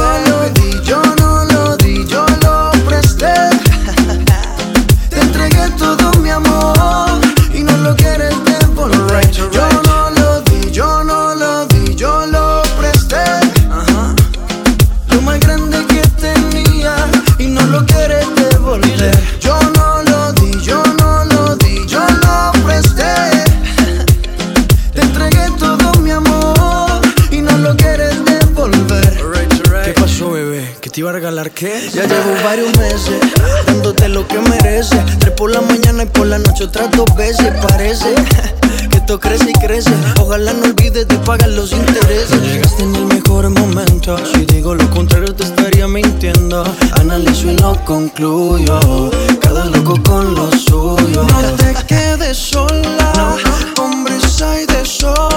Ya 31.60 32.06
llevo 32.06 32.42
varios 32.42 32.74
meses 32.78 33.20
dándote 33.66 34.08
lo 34.08 34.26
que 34.26 34.38
mereces. 34.38 34.98
Tres 35.18 35.32
por 35.32 35.50
la 35.50 35.60
mañana 35.60 36.04
y 36.04 36.06
por 36.06 36.26
la 36.26 36.38
noche 36.38 36.64
otras 36.64 36.90
dos 36.92 37.14
veces. 37.16 37.52
Parece 37.68 38.14
que 38.90 38.96
esto 38.96 39.20
crece 39.20 39.50
y 39.50 39.52
crece. 39.60 39.90
Ojalá 40.18 40.54
no 40.54 40.64
olvides 40.64 41.06
de 41.06 41.16
pagar 41.18 41.50
los 41.50 41.72
intereses. 41.72 42.40
Llegaste 42.40 42.82
en 42.84 42.94
el 42.94 43.04
mejor 43.04 43.50
momento. 43.50 44.16
Si 44.24 44.46
digo 44.46 44.74
lo 44.74 44.88
contrario, 44.88 45.34
te 45.34 45.44
estaría 45.44 45.86
mintiendo. 45.86 46.64
Analizo 46.98 47.50
y 47.50 47.56
no 47.56 47.76
concluyo. 47.84 49.10
Cada 49.42 49.66
loco 49.66 50.02
con 50.02 50.34
lo 50.34 50.50
suyo. 50.52 51.24
No 51.24 51.56
te 51.56 51.74
quedes 51.86 52.38
sola, 52.38 53.36
hombres 53.78 54.40
hay 54.40 54.64
de 54.64 54.86
sol. 54.86 55.29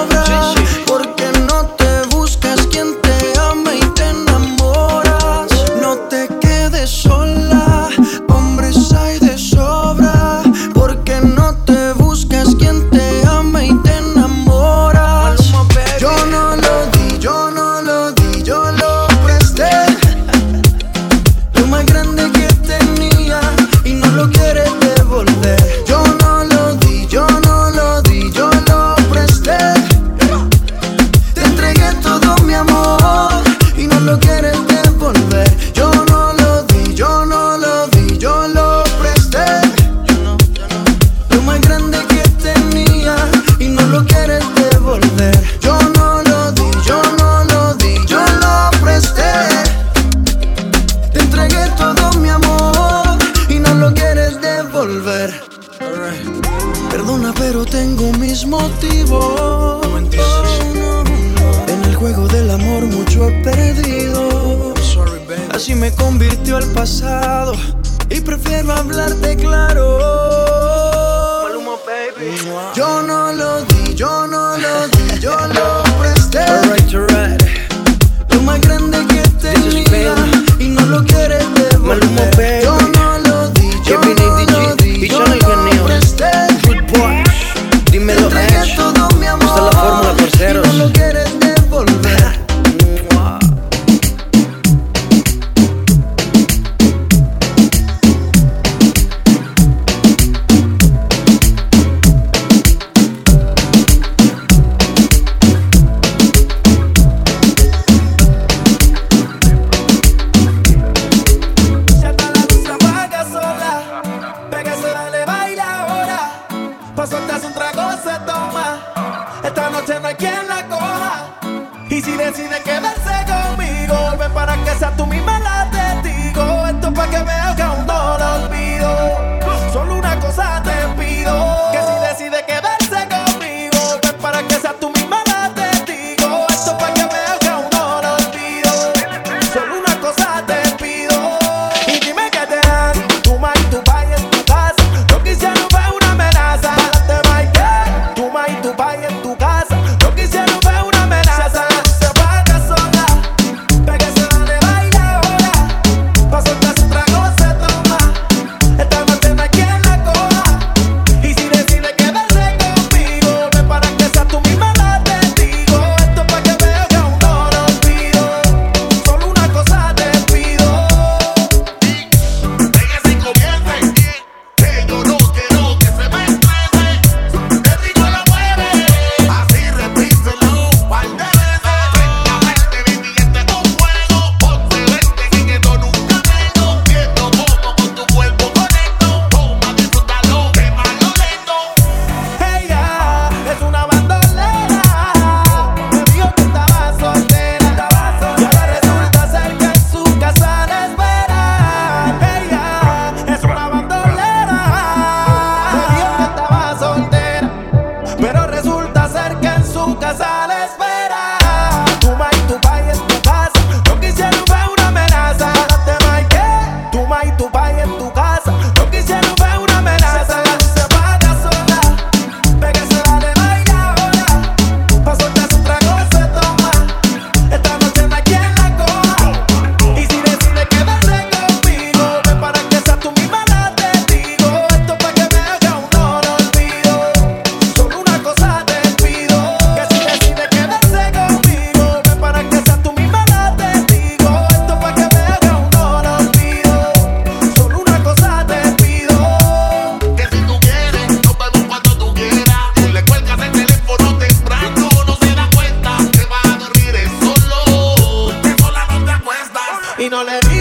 no 260.14 260.22
le 260.22 260.53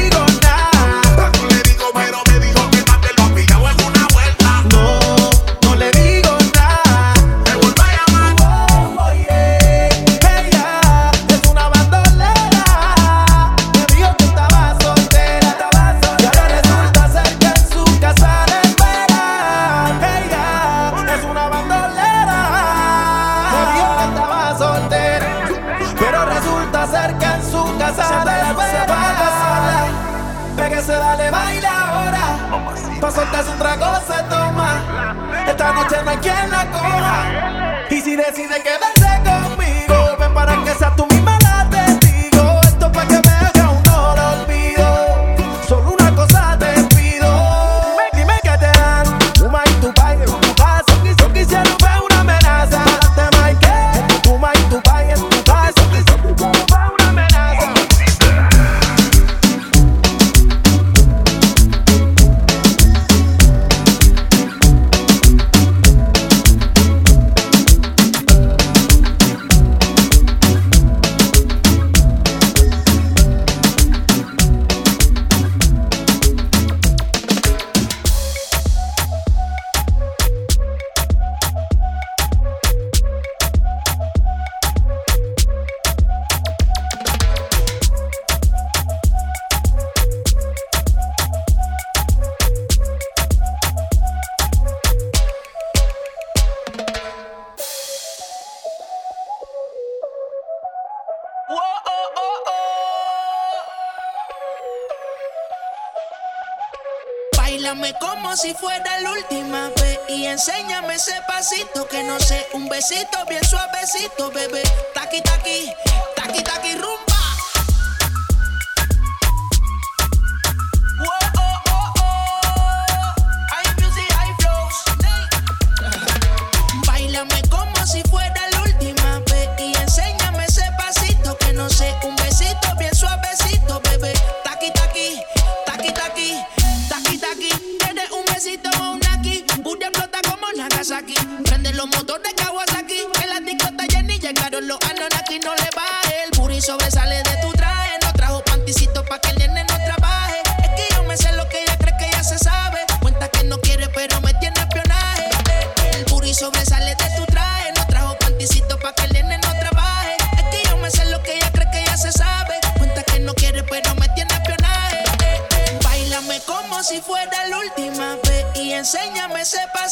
bien 113.28 113.44
suavecito, 113.44 114.32
bebé. 114.32 114.64
Taqui, 114.94 115.22
taqui, 115.22 115.72
taqui, 116.16 116.44
taqui, 116.44 116.74
rumbo. 116.74 117.13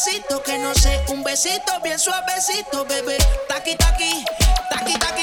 besito 0.04 0.42
que 0.42 0.58
no 0.58 0.74
sé, 0.74 1.04
un 1.08 1.22
besito 1.22 1.80
bien 1.82 1.98
suavecito, 1.98 2.84
bebé. 2.84 3.16
Taqui, 3.48 3.76
taqui, 3.76 4.24
taqui, 4.70 4.98
taqui, 4.98 5.22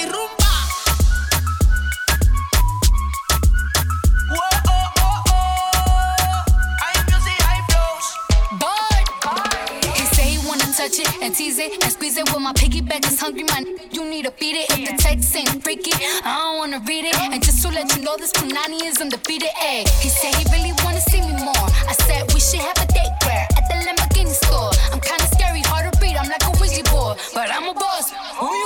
touch 10.79 10.99
it 10.99 11.21
and 11.21 11.35
tease 11.35 11.59
it 11.59 11.83
and 11.83 11.91
squeeze 11.91 12.17
it. 12.17 12.23
With 12.31 12.41
my 12.41 12.53
piggyback 12.53 13.05
is 13.05 13.19
hungry, 13.19 13.43
man. 13.43 13.65
You 13.91 14.09
need 14.09 14.25
to 14.25 14.31
beat 14.39 14.55
it. 14.55 14.71
If 14.71 14.89
the 14.89 14.95
text 14.97 15.35
ain't 15.35 15.61
freaky, 15.61 15.91
I 16.23 16.39
don't 16.39 16.57
wanna 16.57 16.79
read 16.87 17.05
it. 17.05 17.15
And 17.15 17.43
just 17.43 17.61
to 17.63 17.69
let 17.69 17.93
you 17.95 18.01
know, 18.01 18.15
this 18.17 18.31
Punani 18.31 18.81
is 18.83 19.01
undefeated. 19.01 19.49
Ayy, 19.61 19.87
he 19.99 20.09
said 20.09 20.33
he 20.35 20.45
really 20.55 20.73
wanna 20.83 21.01
see 21.01 21.21
me 21.21 21.33
more. 21.43 21.67
I 21.83 21.93
said 22.07 22.31
we 22.33 22.39
should 22.39 22.61
have 22.61 22.79
a 22.79 22.88
Paramos, 27.39 27.73
boss. 27.73 28.13
Um 28.41 28.53
e 28.53 28.65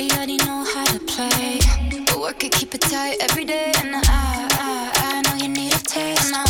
Shawty 0.00 0.16
already 0.16 0.36
know 0.38 0.64
how 0.64 0.84
to 0.84 0.98
play. 1.00 1.58
But 2.06 2.20
work 2.20 2.42
it, 2.44 2.52
keep 2.52 2.74
it 2.74 2.80
tight 2.80 3.16
every 3.20 3.44
day. 3.44 3.72
And 3.78 3.94
I, 3.96 4.00
I, 4.06 4.90
I 4.94 5.22
know 5.22 5.44
you 5.44 5.48
need 5.48 5.74
a 5.74 5.78
taste. 5.78 6.49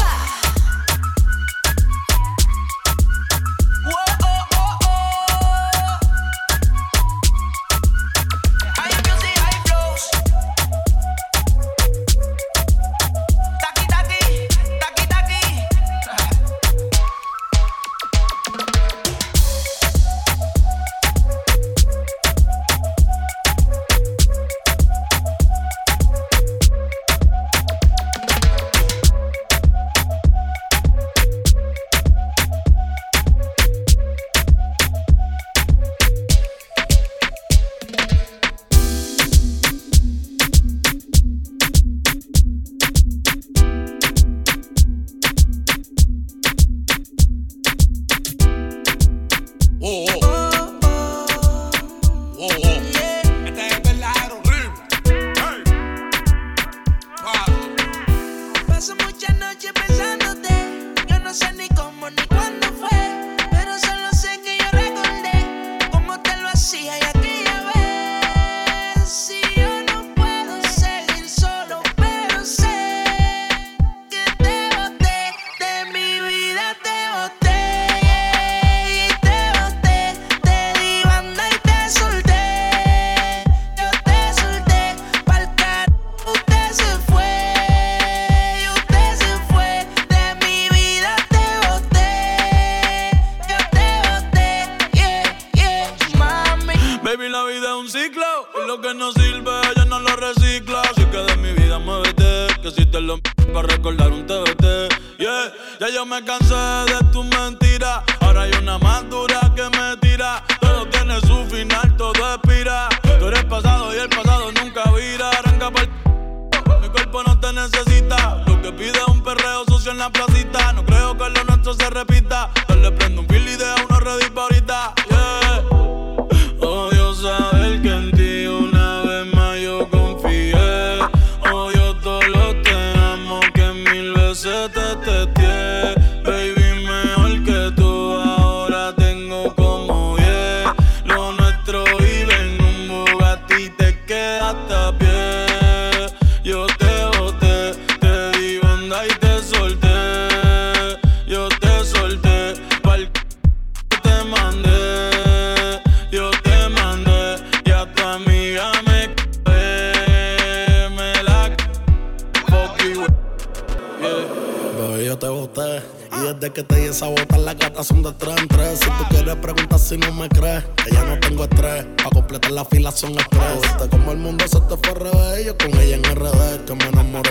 oh 62.17 62.40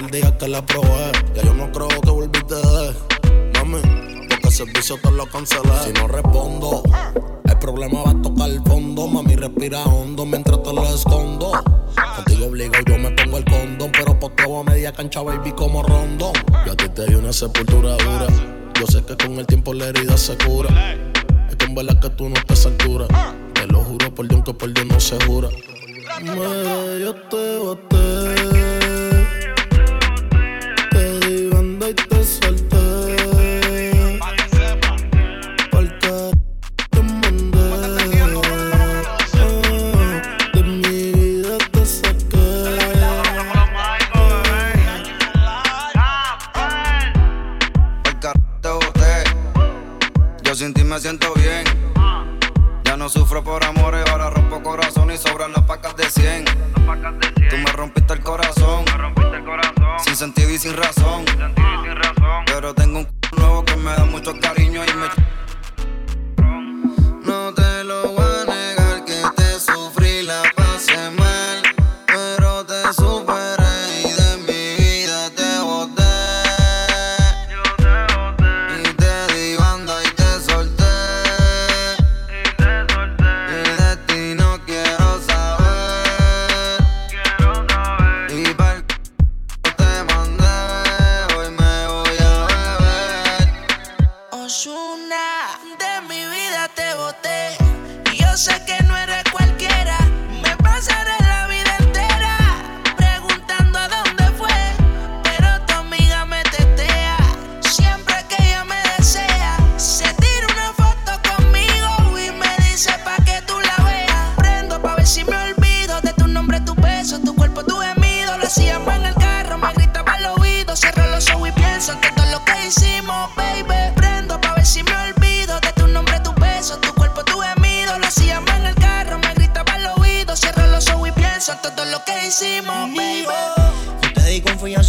el 0.01 0.11
día 0.11 0.37
que 0.39 0.49
la 0.49 0.65
probé. 0.65 1.13
Ya 1.35 1.43
yo 1.43 1.55
no 1.55 1.71
creo 1.71 1.89
que 1.89 2.11
volviste 2.11 2.55
de. 2.55 2.95
Mami, 3.55 3.81
porque 4.29 4.49
el 4.49 4.53
servicio 4.53 4.99
te 5.03 5.11
lo 5.11 5.27
cancelé. 5.27 5.71
Si 5.85 5.93
no 5.93 6.09
respondo, 6.09 6.83
el 7.45 7.59
problema 7.59 8.03
va 8.03 8.11
a 8.11 8.23
tocar 8.23 8.49
el 8.49 8.63
fondo. 8.63 9.07
Mami, 9.07 9.37
respira 9.37 9.85
hondo 9.85 10.25
mientras 10.25 10.63
te 10.63 10.73
lo 10.73 10.83
escondo. 10.85 11.53
Contigo 12.17 12.47
obligo, 12.47 12.75
yo 12.87 12.99
me 12.99 13.11
pongo 13.11 13.39
el 13.39 13.45
condón. 13.45 13.93
Pero 13.93 14.19
posteo 14.19 14.61
a 14.61 14.65
media 14.65 14.93
cancha, 14.93 15.23
baby, 15.23 15.53
como 15.53 15.83
rondón. 15.83 16.33
Yo 16.67 16.73
a 16.73 16.77
ti 16.77 16.89
te 16.89 17.07
di 17.07 17.15
una 17.15 17.33
sepultura 17.33 17.97
dura. 17.97 18.27
Yo 18.79 18.87
sé 18.87 19.05
que 19.05 19.17
con 19.17 19.39
el 19.39 19.47
tiempo 19.47 19.75
la 19.75 19.89
herida 19.89 20.17
se 20.17 20.37
cura. 20.39 20.95
Es 21.49 21.57
que 21.57 21.67
en 21.67 21.75
verdad 21.75 22.01
que 22.01 22.11
tú 22.11 22.29
no 22.29 22.37
estás 22.37 22.67
a. 22.67 22.71
Te 23.53 23.67
lo 23.67 23.85
juro 23.85 24.15
por 24.15 24.27
Dios 24.27 24.43
que 24.45 24.55
por 24.55 24.73
Dios 24.73 24.87
no 24.87 24.99
se 24.99 25.23
jura. 25.27 25.49
Madre, 26.23 27.01
yo 27.01 27.15
te 27.15 27.59
bate. 27.59 28.60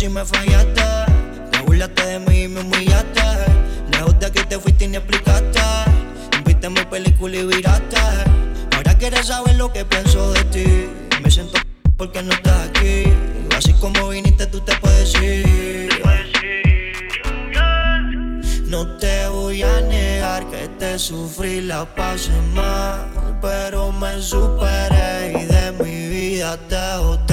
si 0.01 0.09
me 0.09 0.25
fallaste. 0.25 0.81
Te 1.51 1.61
burlaste 1.61 2.03
de 2.03 2.19
mí 2.21 2.43
y 2.45 2.47
me 2.47 2.61
humillaste. 2.61 3.21
Lejos 3.91 4.19
de 4.19 4.25
aquí 4.25 4.41
te 4.49 4.57
fuiste 4.57 4.85
y 4.85 4.87
ni 4.87 4.97
explicaste. 4.97 5.61
Viste 6.43 6.69
mi 6.69 6.83
película 6.85 7.37
y 7.37 7.45
viraste. 7.45 7.97
Ahora 8.75 8.97
quieres 8.97 9.27
saber 9.27 9.55
lo 9.57 9.71
que 9.71 9.85
pienso 9.85 10.33
de 10.33 10.43
ti. 10.45 10.67
Me 11.21 11.29
siento 11.29 11.59
porque 11.97 12.23
no 12.23 12.33
estás 12.33 12.69
aquí. 12.69 13.03
Así 13.55 13.73
como 13.73 14.09
viniste, 14.09 14.47
tú 14.47 14.59
te 14.61 14.75
puedes 14.77 15.13
ir. 15.21 15.89
No 18.65 18.97
te 18.97 19.27
voy 19.27 19.61
a 19.61 19.81
negar 19.81 20.49
que 20.49 20.67
te 20.79 20.97
sufrí 20.97 21.61
la 21.61 21.85
pasé 21.85 22.31
mal, 22.55 23.37
pero 23.39 23.91
me 23.91 24.19
superé 24.19 25.33
y 25.41 25.45
de 25.45 25.71
mi 25.83 26.07
vida 26.07 26.57
te 26.69 27.30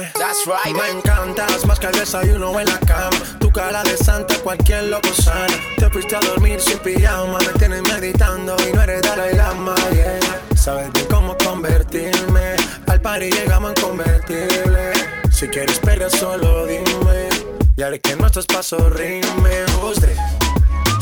That's 0.00 0.46
right. 0.46 0.74
Me 0.74 0.88
encantas 0.90 1.66
más 1.66 1.78
que 1.78 1.86
el 1.86 1.92
desayuno 1.92 2.58
en 2.58 2.66
la 2.66 2.78
cama. 2.80 3.16
Tu 3.38 3.50
cara 3.50 3.82
de 3.82 3.96
santa, 3.96 4.34
cualquier 4.38 4.84
loco 4.84 5.08
sana. 5.12 5.54
Te 5.76 5.90
fuiste 5.90 6.16
a 6.16 6.20
dormir 6.20 6.60
sin 6.60 6.78
pijama. 6.78 7.38
Me 7.38 7.58
tienes 7.58 7.82
meditando 7.82 8.56
y 8.66 8.72
no 8.72 8.82
eres 8.82 9.02
Dalai 9.02 9.34
Lama, 9.34 9.74
yeah. 9.92 10.20
Sabes 10.56 10.90
bien 10.92 11.06
cómo 11.10 11.36
convertirme. 11.36 12.56
Al 12.86 13.00
par 13.02 13.22
y 13.22 13.30
llegamos 13.30 13.74
en 13.76 13.82
convertible. 13.82 14.92
Si 15.30 15.48
quieres 15.48 15.78
perder, 15.78 16.10
solo 16.10 16.66
dime. 16.66 17.28
Y 17.76 17.82
haré 17.82 18.00
que 18.00 18.16
nuestros 18.16 18.46
pasos 18.46 18.92
rimen. 18.94 19.66
Usted 19.82 20.16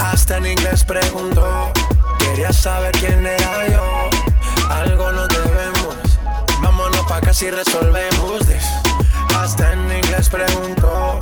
hasta 0.01 0.39
en 0.39 0.47
inglés 0.47 0.83
preguntó. 0.85 1.73
Quería 2.19 2.53
saber 2.53 2.93
quién 2.93 3.25
era 3.25 3.69
yo. 3.69 4.11
Algo 4.69 5.13
no 5.13 5.29
te 5.29 5.50
si 7.33 7.51
resolvemos 7.51 8.41
this. 8.47 8.65
Hasta 9.39 9.73
en 9.73 9.81
inglés 9.93 10.29
preguntó, 10.29 11.19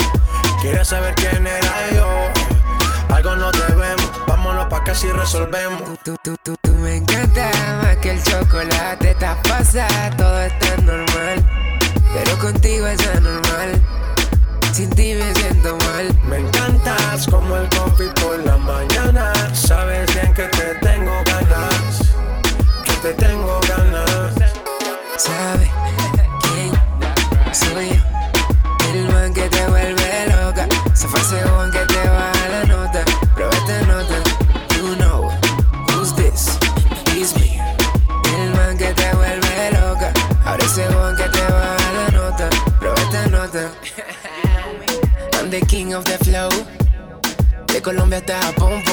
quiere 0.61 0.85
saber 0.85 1.15
quién 1.15 1.47
era 1.47 1.91
yo. 1.93 3.15
Algo 3.15 3.37
no 3.37 3.51
debemos, 3.53 4.11
vámonos 4.27 4.67
pa' 4.67 4.83
que 4.85 4.95
si 4.95 5.09
resolvemos. 5.09 5.83
Tú, 6.05 6.17
tú, 6.23 6.35
tú, 6.43 6.55
tú 6.63 6.71
me 6.77 6.97
encanta 6.97 7.51
más 7.83 7.97
que 7.99 8.13
el 8.13 8.23
chocolate, 8.23 9.11
estás 9.11 9.37
pasada, 9.47 10.11
todo 10.17 10.41
está 10.41 10.77
normal. 10.79 11.45
Pero 12.15 12.39
contigo 12.39 12.87
es 12.87 13.07
anormal, 13.09 13.83
sin 14.73 14.91
ti 14.91 15.15
me 15.15 15.35
siento 15.35 15.77
mal. 15.77 16.15
Me 16.29 16.39
encantas 16.39 17.27
como 17.27 17.57
el 17.57 17.69
coffee 17.69 18.09
por 18.23 18.39
la 18.47 18.57
mañana, 18.57 19.33
sabes 19.53 20.07
bien 20.15 20.33
que 20.33 20.45
te 20.45 20.75
tengo 20.77 21.13
ganas, 21.27 22.03
que 22.85 22.93
te 23.03 23.15
tengo 23.15 23.61
ganas. 23.69 24.08
¿Sabe 25.19 25.69
quién 26.43 26.73
soy 27.53 27.89
yo? 27.89 28.95
El 28.95 29.09
man 29.13 29.35
que 29.35 29.49
te 29.49 29.67
vuelve 29.67 30.27
loca. 30.29 30.69
Se 30.95 31.09
fue 31.09 31.21
ese 31.21 31.45
one 31.45 31.73
que 31.73 31.85
te 31.87 32.09
baja 32.09 32.49
la 32.49 32.65
nota. 32.67 33.05
Prueba 33.35 33.53
esta 33.53 33.81
nota. 33.83 34.15
You 34.77 34.95
know 34.95 35.29
who's 35.89 36.15
this? 36.15 36.57
It's 37.17 37.35
me. 37.35 37.59
El 38.33 38.51
man 38.53 38.79
que 38.79 38.95
te 38.95 39.13
vuelve 39.17 39.73
loca. 39.73 40.13
Ahora 40.45 40.65
ese 40.65 40.87
one 40.87 41.17
que 41.17 41.29
te 41.31 41.43
baja 41.43 41.93
la 41.95 42.09
nota. 42.13 42.51
Prueba 42.79 43.01
esta 43.01 43.27
nota. 43.27 43.73
I'm 45.33 45.51
the 45.51 45.61
king 45.67 45.95
of 45.95 46.05
the 46.05 46.17
flow. 46.25 46.49
De 47.67 47.83
Colombia 47.83 48.19
hasta 48.19 48.41
Japón, 48.41 48.85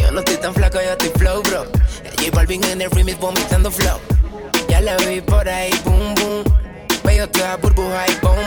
Yo 0.00 0.10
no 0.12 0.18
estoy 0.18 0.36
tan 0.36 0.52
flaco, 0.52 0.78
yo 0.82 0.90
estoy 0.90 1.08
flow, 1.16 1.42
bro. 1.42 1.64
J 2.18 2.30
Balvin 2.34 2.62
en 2.64 2.82
el 2.82 2.90
remix 2.90 3.18
vomitando 3.18 3.70
flow. 3.70 3.98
Ya 4.80 4.96
la 4.96 4.96
vi 5.04 5.20
por 5.20 5.46
ahí, 5.46 5.70
boom, 5.84 6.14
boom. 6.14 6.44
Veo 7.04 7.28
toda 7.28 7.56
burbuja 7.58 8.06
y 8.08 8.14
boom. 8.24 8.38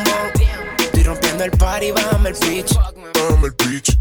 Estoy 0.79 1.03
rompiendo 1.03 1.43
el 1.43 1.51
party, 1.51 1.91
bájame 1.91 2.29
el 2.29 2.35
pitch. 2.35 2.73
Bájame 2.73 3.47
el 3.47 3.55
pitch. 3.55 3.99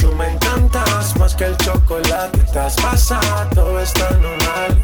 Tú 0.00 0.12
me 0.16 0.32
encantas 0.32 1.16
más 1.16 1.34
que 1.34 1.46
el 1.46 1.56
chocolate. 1.56 2.38
Estás 2.40 2.76
pasada, 2.76 3.48
todo 3.54 3.80
está 3.80 4.10
normal. 4.10 4.82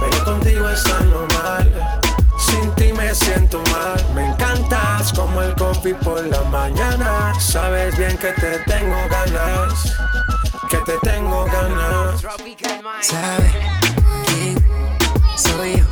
Pero 0.00 0.24
contigo 0.24 0.68
es 0.68 0.84
anormal. 0.86 2.00
Sin 2.38 2.74
ti 2.74 2.92
me 2.92 3.14
siento 3.14 3.62
mal. 3.70 4.04
Me 4.16 4.26
encantas 4.26 5.12
como 5.12 5.42
el 5.42 5.54
coffee 5.54 5.94
por 5.94 6.26
la 6.26 6.42
mañana. 6.44 7.32
Sabes 7.38 7.96
bien 7.96 8.18
que 8.18 8.32
te 8.32 8.58
tengo 8.66 8.96
ganas. 9.08 9.96
Que 10.68 10.78
te 10.78 10.98
tengo 11.08 11.44
ganas. 11.44 12.20
¿Sabe 12.20 13.52
quién 13.52 13.97
soy 15.38 15.76
yo? 15.76 15.84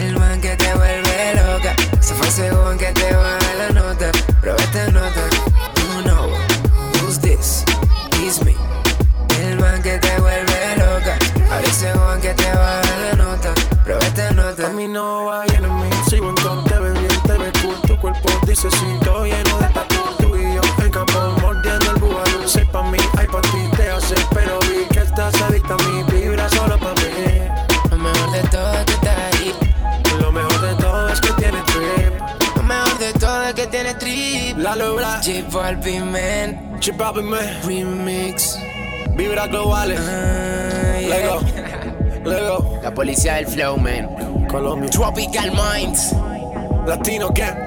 El 0.00 0.18
man 0.18 0.40
que 0.40 0.56
te 0.56 0.74
vuelve 0.74 1.34
loca. 1.34 1.74
Se 2.00 2.14
fue 2.14 2.28
ese 2.28 2.52
one 2.52 2.78
que 2.78 2.92
te 2.92 3.12
baja 3.14 3.54
la 3.58 3.70
nota. 3.70 4.10
Prueba 4.40 4.58
esta 4.62 4.90
nota. 4.90 5.22
You 5.76 6.02
know 6.02 6.30
who's 7.00 7.18
this? 7.18 7.64
It's 8.22 8.42
me. 8.44 8.54
El 9.40 9.58
man 9.58 9.82
que 9.82 9.98
te 9.98 10.20
vuelve 10.20 10.76
loca. 10.76 11.18
Ahora 11.50 11.66
ese 11.66 11.92
one 11.92 12.20
que 12.20 12.34
te 12.34 12.50
baja 12.52 12.96
la 13.00 13.12
nota. 13.16 13.54
Prueba 13.84 14.04
esta 14.04 14.30
nota. 14.32 14.66
A 14.68 14.70
mí 14.70 14.86
no 14.86 15.32
hay 15.32 15.48
enemy. 15.50 15.90
Sigo 16.08 16.28
en 16.30 16.64
te 16.64 16.78
ves 16.78 17.00
bien, 17.00 17.22
te 17.26 17.38
ves 17.38 17.52
cool. 17.62 17.80
Tu 17.86 18.00
cuerpo 18.00 18.28
dice 18.46 18.70
sí, 18.70 18.86
La 34.62 34.76
logra. 34.76 35.20
J 35.20 35.42
Balvin, 35.50 36.12
man. 36.12 36.78
J 36.80 36.92
Balvin, 36.92 37.24
man. 37.24 37.60
Remix. 37.64 38.56
Vibra 39.16 39.48
globales. 39.48 39.98
Yeah. 39.98 41.08
Lego. 41.08 41.40
Lego. 42.24 42.80
La 42.80 42.94
policía 42.94 43.34
del 43.34 43.48
flow, 43.48 43.76
man. 43.76 44.46
Colombia. 44.48 44.88
Tropical 44.88 45.50
Minds. 45.50 46.14
Latino 46.86 47.30
Gang. 47.30 47.58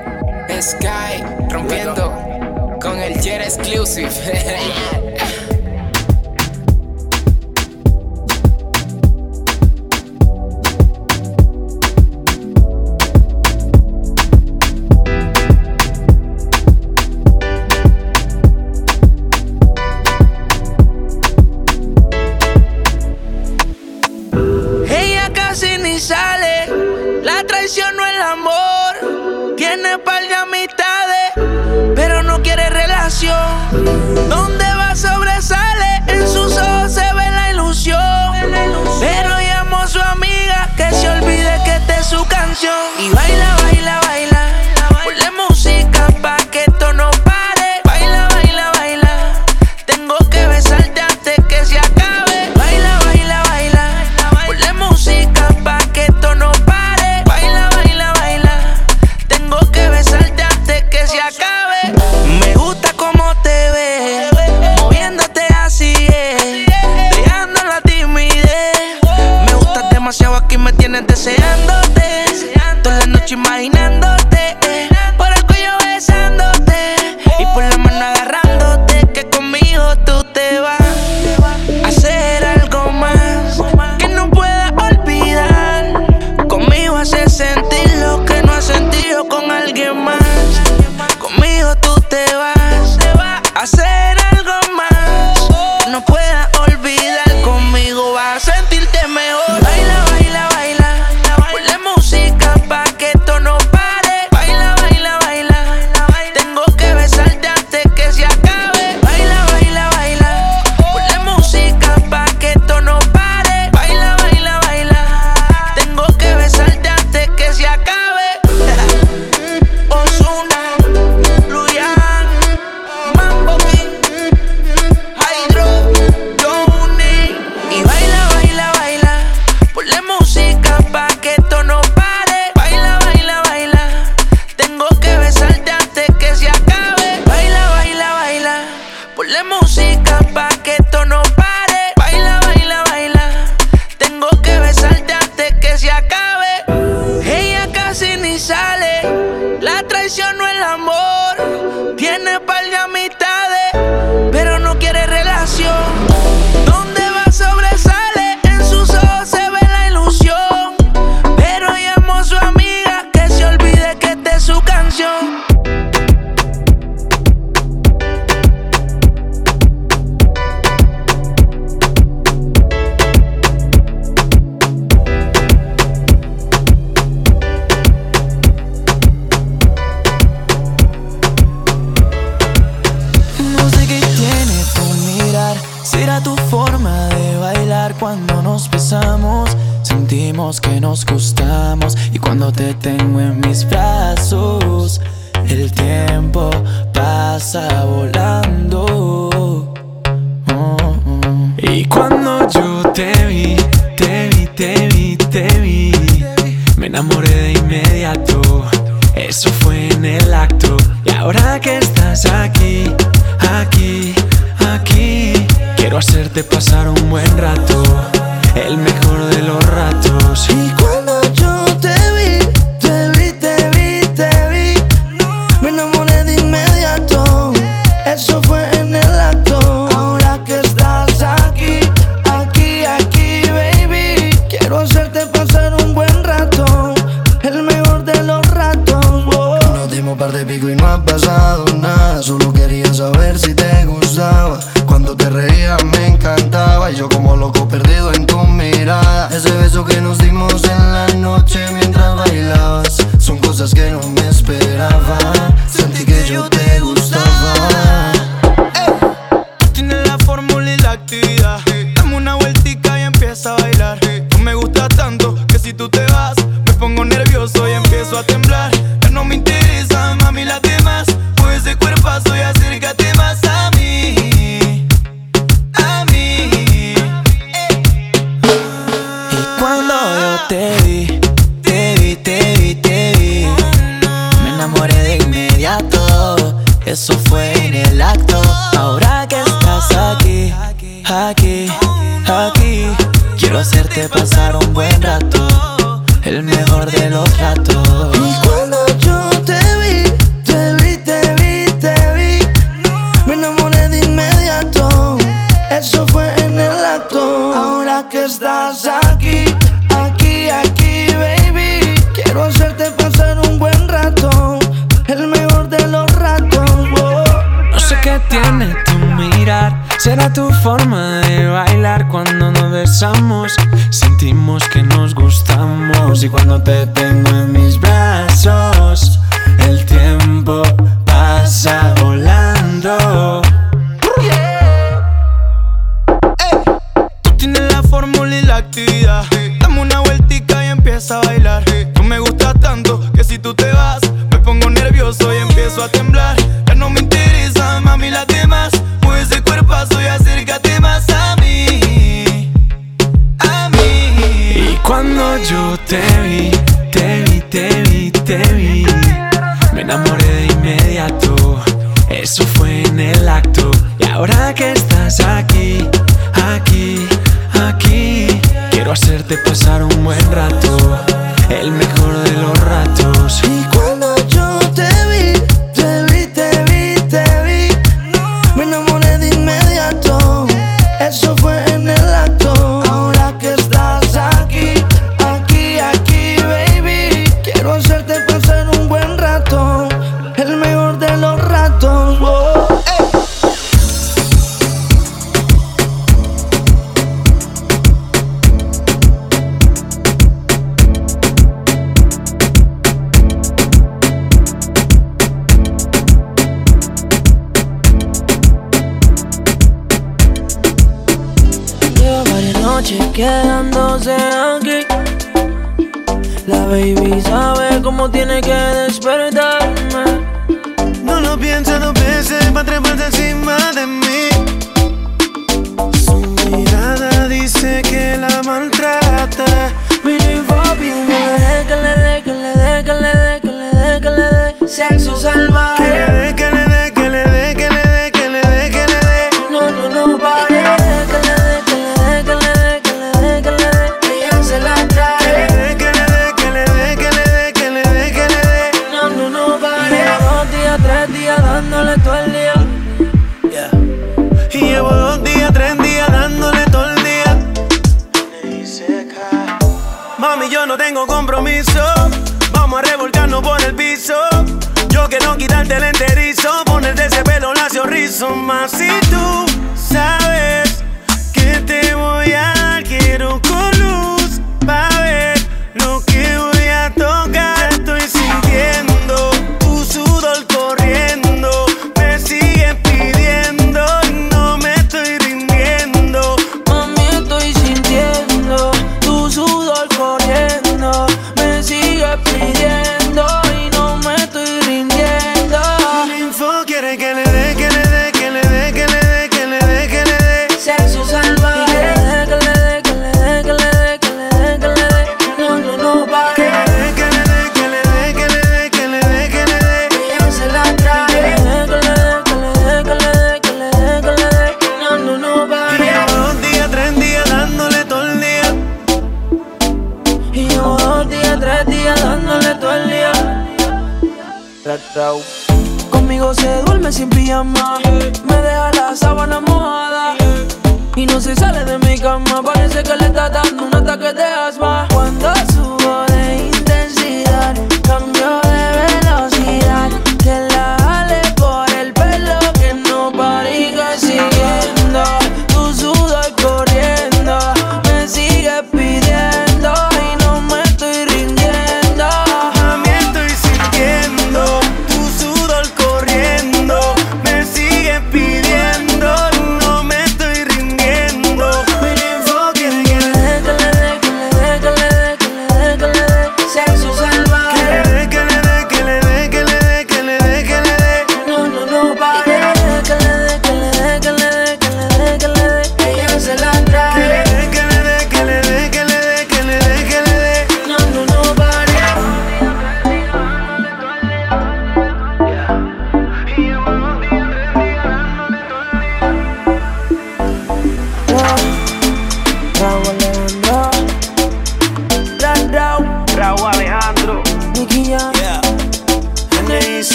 Sky. 0.61 1.21
Rompiendo. 1.49 2.13
Con 2.81 2.97
el 2.97 3.19
Jet 3.19 3.41
Exclusive. 3.41 4.09